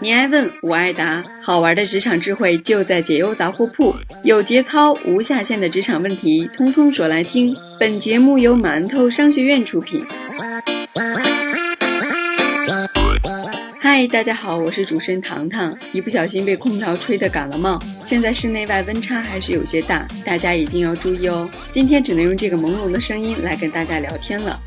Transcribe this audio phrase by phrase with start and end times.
[0.00, 7.54] 你爱问，我爱答，好玩的职场智慧就在解忧杂货铺，有节操、无下限的职场问题，通通说来听。
[7.80, 10.04] 本节目由馒头商学院出品。
[13.80, 15.76] 嗨，大家好，我是主持人糖糖。
[15.92, 21.48] 一不小心被空调吹得感了冒，现在室内外温差还是有些大，大家一定要注意哦。
[21.72, 24.60] 今天只能用这个朦胧的声音来跟大家聊天了。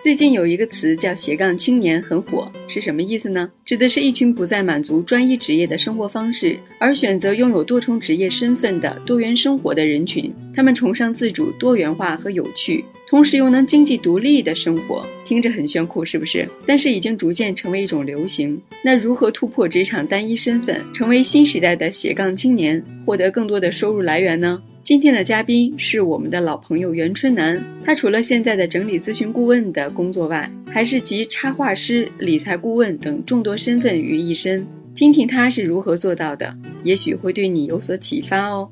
[0.00, 3.50] 最近有一个词叫“斜杠青年”，很火，是什么意思呢？
[3.66, 10.32] 指的是一群不再满足专一职业的生活方式，而选择拥有多重职业身份的多元生活的人群。
[10.56, 16.48] 他们崇尚自主、多元化和有趣，同时又能经济独立的生活，听着很炫酷，是不是？
[16.64, 18.58] 但是已经逐渐成为一种流行。
[18.82, 24.62] 那如何突破职场单一身份，成为新时代的斜杠青年，获得更多的收入来源呢？
[24.82, 34.66] 今天的嘉宾是我们的老朋友袁春楠，他除了现在的整理咨询顾问的工作外，还是集插画师、理财顾问等众多身份于一身。
[34.94, 38.68] 听听他是如何做到的，也许会对你有所启发哦。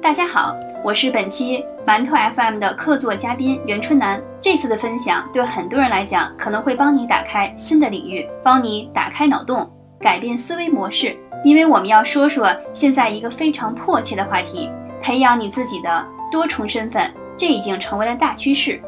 [0.00, 4.22] 大家好，我是本期馒头 FM 的客座嘉宾袁春楠。
[4.40, 11.16] 这次的分享对很多人来讲，可能会帮你打开新的领域，帮你打开脑洞，改变思维模式。
[11.44, 18.80] 因为我们要说说现在一个非常迫切的话题，培养你自己的多重身份，这已经成为了大趋势。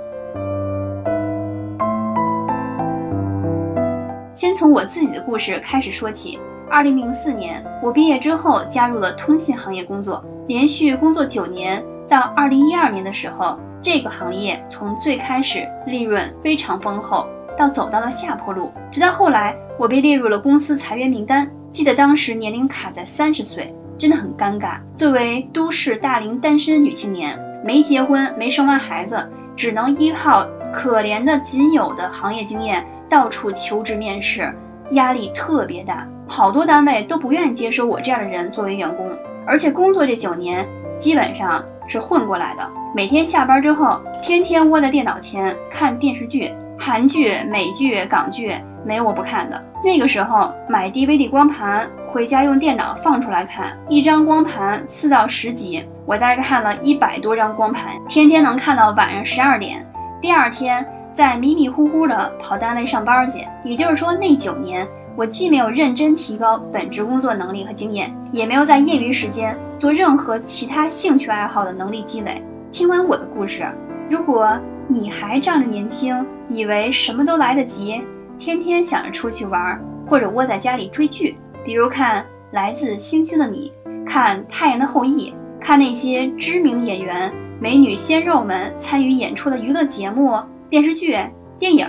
[4.35, 6.39] 先从我自己的故事开始说起。
[6.73, 17.27] 二零零四年，我毕业之后加入了通信行业工作，连续工作九年，到二零一二年的时候，这个行业从最开始利润非常丰厚，
[17.59, 21.51] 到走到了下坡路，直到后来我被列入了公司裁员名单。
[21.73, 24.79] 记得当时年龄卡在三十岁，真的很尴尬。
[24.97, 29.17] 作为都市大龄单身女青年，没结婚，没生完孩子，
[29.57, 34.53] 只能依靠可怜的仅有的行业经验到处求职面试，
[34.93, 36.07] 压力特别大。
[36.27, 39.09] 好多单位都不愿意接收我这样的人作为员工，
[39.47, 40.67] 而且工作这九年
[40.99, 42.69] 基本上是混过来的。
[42.95, 48.55] 每天下班之后，天天窝在电脑前看电视剧，韩剧、美剧、港剧。
[48.83, 49.63] 没有我不看的。
[49.85, 59.87] 那个时候买 DVD 光盘，回家用电脑放出来看，一张光盘四到十集，我大概看了一百多张光盘，天天能看到晚上十二点。
[60.19, 63.47] 第二天再迷迷糊糊的跑单位上班去。
[63.65, 72.43] 也就是说，那九年我既没有认真提高本职工作能力和经验，也没有在业余时间做任何其他兴趣爱好的能力积累。
[72.73, 73.67] 听完我的故事，
[74.09, 74.59] 如果
[74.93, 78.03] 你还仗着年轻，以为什么都来得及。
[78.41, 83.73] 天天想着出去玩，或者窝在家里追剧，比如看《来自星星的你》，
[84.05, 85.31] 看《太阳的后裔》，
[85.61, 90.37] 看那些知名演员、美女鲜肉们参与演出的娱乐节目、
[90.69, 91.17] 电视剧、
[91.57, 91.87] 电影，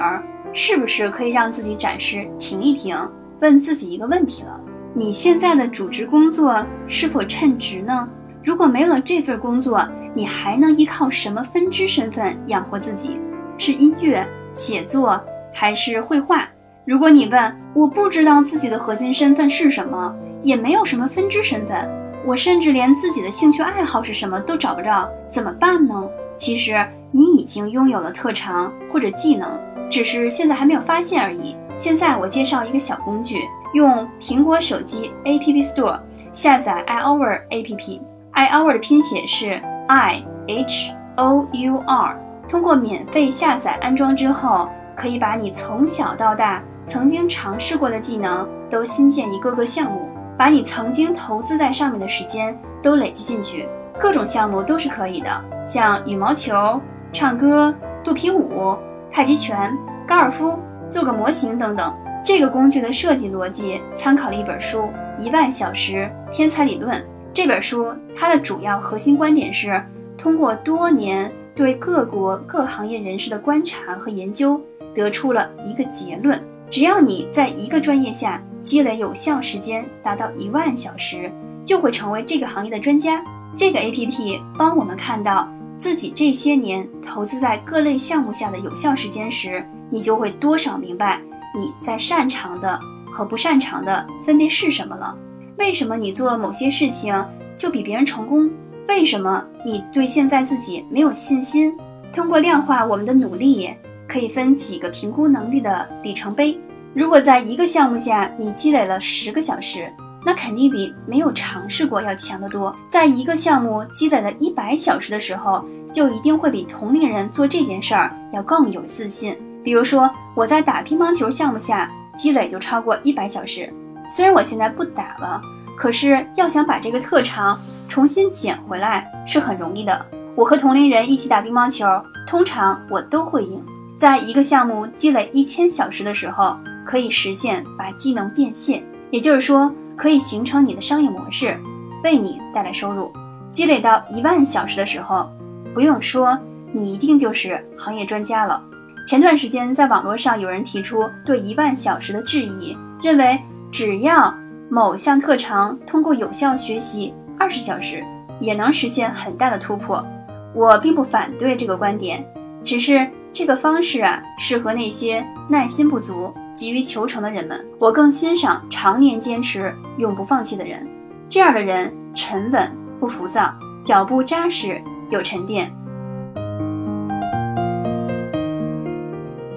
[0.54, 2.96] 是不是可以让自己暂时停一停，
[3.40, 4.60] 问自己一个问题了：
[4.94, 8.08] 你现在的主职工作是否称职呢？
[8.44, 13.18] 如果没有了这份工作，你还能依靠什么分支身份养活自己？
[13.58, 15.22] 是音乐、写作？
[15.54, 16.48] 还是绘画。
[16.86, 21.88] 如果你问，我不知道自己的核心身份是什么，也没有什么分支身份，
[22.26, 26.10] 我甚至连自己的兴趣爱好是什么都找不着，怎么办呢？
[26.38, 31.56] 其实你已经拥有了特长或者技能，只是现在还没有发现而已。
[31.78, 36.00] 现在我介绍一个小工具，用苹果手机 App Store
[36.34, 39.62] 下载 iHour App，iHour 的拼写是
[39.94, 44.70] I H O U R，通过免费下载安装之后。
[44.94, 50.08] 可以把你从小到大曾经尝试过的技能都新建一个个项目，
[50.38, 53.68] 把你曾经投资在上面的时间都累积进去，
[54.00, 56.80] 各种项目都是可以的，像羽毛球、
[57.12, 57.74] 唱歌、
[58.04, 58.78] 肚皮舞、
[59.12, 59.76] 太极拳、
[60.08, 60.60] 高尔夫、
[60.92, 61.92] 做个模型等等。
[62.24, 64.82] 这个工具的设计逻辑参考了一本书
[65.18, 67.02] 《一万小时天才理论》。
[67.34, 69.82] 这本书它的主要核心观点是
[70.18, 74.62] 通过多年对各国各行业人士的观察和研究。
[74.94, 81.32] 得出了一个结论：只要你在一个专业下积累有效时间达到一万小时，
[81.64, 83.24] 就会成为这个行业的专家。
[83.56, 85.48] 这个 APP 帮我们看到
[85.80, 91.22] 自己这些年投资在各类项目下的有效时间时，你就会多少明白
[91.56, 92.78] 你在擅长的
[93.14, 95.16] 和不擅长的分别是什么了。
[95.62, 97.14] 为什么你做某些事情
[97.56, 98.50] 就比别人成功？
[98.88, 101.72] 为什么你对现在自己没有信心？
[102.12, 103.70] 通过量化我们的努力。
[104.08, 106.60] 可以分几个评估能力的里程碑。
[106.94, 109.90] 如果在一个项目下你积累了十个小时，
[110.26, 112.76] 那肯定比没有尝试过要强得多。
[112.90, 115.64] 在一个项目积累了一百小时的时候，
[115.94, 119.38] 就一定会比同龄人做这件事儿要更有自信。
[119.64, 123.72] 比如说，我在打乒乓球项目下积累就超过一百小时，
[124.14, 125.42] 虽然我现在不打了，
[125.78, 130.06] 可是要想把这个特长重新捡回来是很容易的。
[130.36, 131.88] 我和同龄人一起打乒乓球，
[132.28, 133.64] 通常我都会赢。
[133.98, 141.58] 在一个项目积累一千小时的时候，可以实现把技能变现，也就是说，可以形成你的商业模式，
[142.04, 143.14] 为你带来收入。
[143.50, 145.30] 积累到一万小时的时候，
[145.74, 146.38] 不用说，
[146.74, 148.62] 你一定就是行业专家了。
[149.08, 153.40] 前段时间，在网络上有人提出对一万小时的质疑，认为
[153.72, 154.34] 只要
[154.70, 158.04] 某项特长通过有效学习二十小时，
[158.40, 160.06] 也能实现很大的突破。
[160.54, 162.24] 我并不反对这个观点，
[162.64, 167.66] 只是这个方式啊，适合那些耐心不足、急于求成的人们。
[167.80, 170.86] 我更欣赏常年坚持、永不放弃的人，
[171.30, 172.70] 这样的人沉稳
[173.00, 173.54] 不浮躁，
[173.86, 175.74] 脚步扎实有沉淀。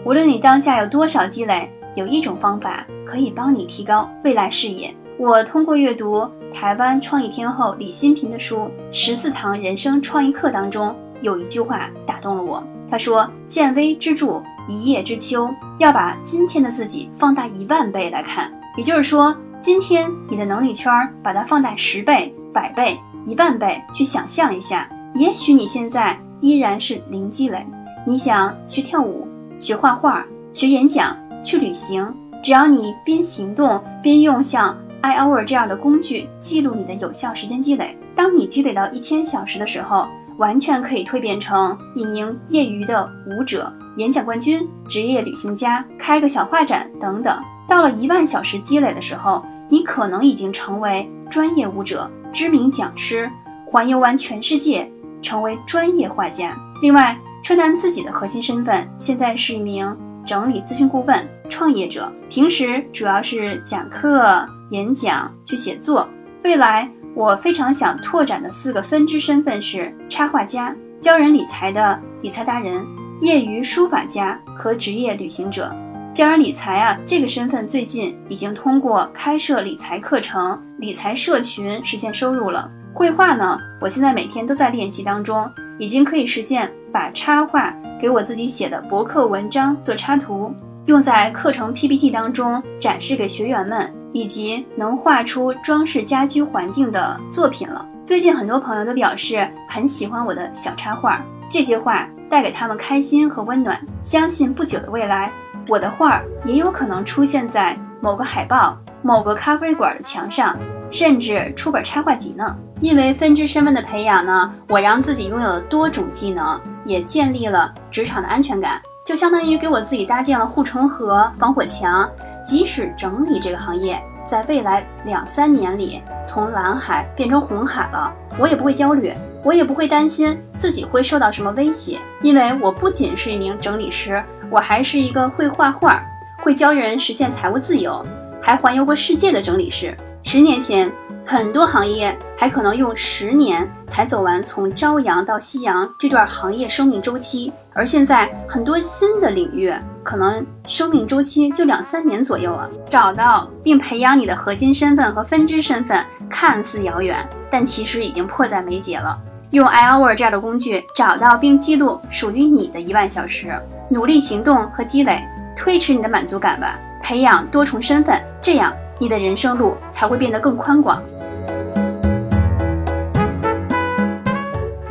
[0.05, 4.93] 无论你当下有多少积累，有一种方法可以帮你提高未来视野。
[5.19, 8.59] 我通过阅读台湾创意天后李新平的书
[8.91, 12.63] 《十四堂人生创意课》当中，有一句话打动了我。
[12.91, 15.49] 他说：“见微知著，一叶知秋，
[15.79, 18.53] 要把今天的自己放大一万倍来看。
[18.77, 20.93] 也就是说，今天你的能力圈
[21.23, 27.65] 把它放大十倍、百倍、一万倍，去想象一下，也许你现在依然是零积累。
[28.07, 29.27] 你想学跳舞？”
[29.59, 32.13] 学画画、学演讲、去旅行，
[32.43, 40.09] 只要你边行动边用像 iHour 这样的工具记录你的有效时间积累，当你积累到一千小时的时候，
[40.39, 47.39] 完全可以蜕变成一名业余的舞者、演讲冠军、职业旅行家、开个小画展等等。
[47.69, 53.31] 到了一万小时积累的时候，你可能已经成为专业舞者、知名讲师，
[53.71, 54.91] 环游完全世界，
[55.23, 56.57] 成为专业画家。
[56.83, 66.09] 另外，春楠自己的核心身份现在是一名整理咨询顾问、创业者，平时主要是讲课、演讲、去写作。
[66.43, 72.85] 未来我非常想拓展的四个分支身份是插画家、教人理财的理财达人、
[73.21, 75.75] 业余书法家和职业旅行者。
[76.15, 82.71] 教人理财啊，这个身份最近已经通过开设理财课程、理财社群实现收入了。
[82.95, 85.51] 绘画呢，我现在每天都在练习当中。
[85.77, 87.75] 已经可以实现把插画
[88.05, 90.55] 给我自己写的博客文章做插图，
[90.85, 97.83] 用在课程 PPT 当中展示给学员们，以及能画出装饰家居环境的作品了。
[98.05, 103.81] 最近很多朋友都表示很喜欢我的小插画，这些画带给他们开心和温暖。
[104.03, 105.33] 相信不久的未来，
[105.67, 110.55] 我的画也有可能出现在某个海报、某个咖啡馆的墙上，
[110.91, 112.55] 甚至出本插画集呢。
[112.85, 122.07] 因为分支身份的培养呢，我让自己拥有了多种技能，也建立了职场的安全感，就相当于给我自己搭建了护城河、防火墙。
[122.45, 129.11] 即使整理这个行业在未来两三年里从蓝海变成红海了，我也不会焦虑，
[129.43, 136.05] 我也不会担心自己会受到什么威胁，因为我不仅是一名整理师，我还是一个会画画、
[136.43, 138.05] 会教人实现财务自由、
[138.43, 139.97] 还环游过世界的整理师。
[140.23, 140.93] 十年前。
[141.27, 149.73] 很多行业还可能用十年才走完从朝阳到夕阳这段行业生命周期，而现在很多新的领域
[150.03, 152.69] 可能生命周期就两三年左右啊。
[152.91, 159.19] 找到并培养你的核心身份和分支身份看似遥远，但其实已经迫在眉睫了。
[159.51, 163.59] 用 iHour 这样的工具找到并记录属于你的一万小时，
[163.89, 165.23] 努力行动和积累，
[165.57, 166.79] 推迟你的满足感吧。
[167.03, 171.01] 培养多重身份，这样你的人生路才会变得更宽广。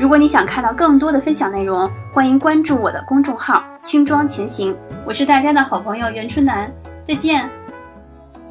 [0.03, 4.75] 如果你想看到更多的分享内容，欢迎关注我的公众号“轻装前行”，
[5.07, 6.69] 我是大家的好朋友袁春楠，
[7.07, 7.49] 再见。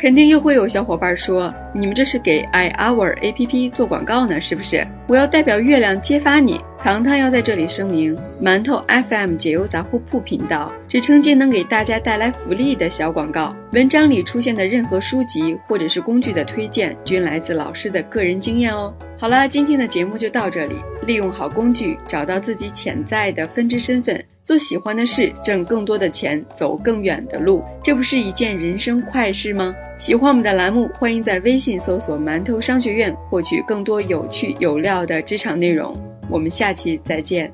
[0.03, 4.85] 肯定又会有小伙伴说，你们这是给 iHour APP 做广告呢，是不是？
[5.07, 6.61] 我要代表月亮揭发你。
[6.83, 13.55] 糖糖要在这里声明，馒头 FM 解忧杂货铺频道只承接能给大家带来福利的小广告。
[13.75, 18.93] 文章里出现的任何书籍或者是工具的推荐，均来自老师的个人经验哦。
[19.17, 20.75] 好了，今天的节目就到这里。
[21.07, 29.73] 利用好工具，找到自己潜在的分支身份，做喜欢的事，挣更多的钱，走更远的路，这不是一件人生快事吗？
[29.99, 35.95] 喜欢我们的栏目，欢迎在微信搜索“馒头商学院”，获取更多有趣有料的职场内容。
[36.29, 37.53] 我们下期再见。